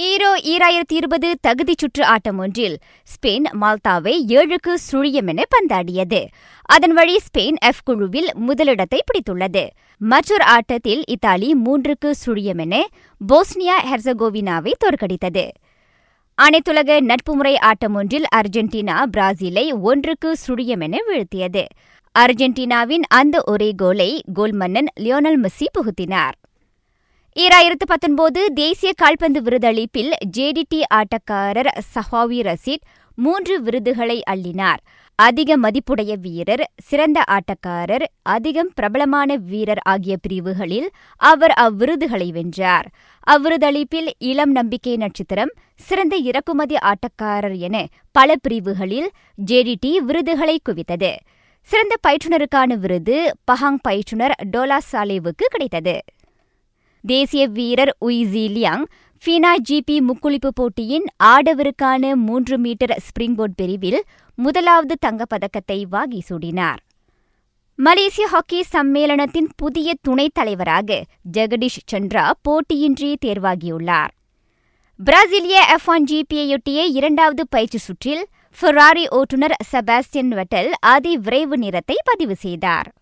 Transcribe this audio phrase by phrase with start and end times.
[0.00, 6.26] ஈரோ ஈராயிரத்தி இருபது தகுதிச் சுற்று ஆட்டம் ஒன்றில் ஸ்பெயின் மால்தாவை ஏழுக்கு சுழியம் என பந்தாடியது.
[6.62, 9.66] அதன் வழி ஸ்பெயின் எஃப் குழுவில் முதலிடத்தை பிடித்துள்ளது.
[9.98, 12.86] மற்றொரு ஆட்டத்தில் இத்தாலி மூன்றுக்கு சுழியம் என
[13.28, 15.48] போஸ்னியா ஹெர்சகோவினாவை தோற்கடித்தது.
[16.38, 21.64] அனைத்துலக நட்பு முறை ஆட்டம் ஒன்றில் அர்ஜென்டினா பிராசிலை ஒன்றுக்கு சுழியம் என வீழ்த்தியது.
[22.18, 26.38] அர்ஜென்டினாவின் அந்த ஒரே கோலை கோல் மன்னன் லியோனல் மெஸ்ஸி புகுத்தினார்.
[27.36, 34.80] ஈராயிரத்து பத்தொன்பது தேசிய கால்பந்து விருதளிப்பில் ஜேடிடி ஆட்டக்காரர் சஹாவி ரசீத் மூன்று விருதுகளை அள்ளினார்.
[35.14, 42.88] அதிக மதிப்புடைய வீரர் சிறந்த ஆட்டக்காரர் அதிகம் பிரபலமான வீரர் ஆகிய பிரிவுகளில் அவர் அவ்விருதுகளை வென்றார்.
[43.30, 49.10] அவ்விருதளிப்பில் இளம் நம்பிக்கை நட்சத்திரம் சிறந்த இறக்குமதி ஆட்டக்காரர் என பல பிரிவுகளில்
[49.50, 51.14] ஜேடிடி விருதுகளை குவித்தது.
[51.66, 56.00] சிறந்த பயிற்றுனருக்கான விருது பஹாங் பயிற்றுனர் டோலா சாலேவுக்கு கிடைத்தது.
[57.06, 58.84] தேசிய வீரர் உய்ஸி லியாங்
[59.68, 64.02] ஜிபி முக்குளிப்பு போட்டியின் ஆடவருக்கான மூன்று மீட்டர் ஸ்பிரிங்போர்ட் பிரிவில்
[64.34, 66.80] முதலாவது தங்கப்பதக்கத்தை வாகி சூடினார்.
[67.74, 71.04] மலேசிய ஹாக்கி சம்மேளனத்தின் புதிய துணைத் தலைவராக
[71.36, 74.12] ஜெகதீஷ் சந்திரா போட்டியின்றி தேர்வாகியுள்ளார்.
[75.04, 78.26] பிரேசிலிய எஃப் ஒன் ஜிபியையொட்டிய இரண்டாவது பயிற்சி சுற்றில்
[78.60, 82.92] ஃபெராரி ஓட்டுநர் செபாஸ்டியன் வெட்டல் அதி விரைவு நிறத்தை பதிவு செய்தார்.